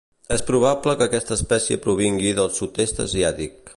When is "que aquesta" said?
1.01-1.35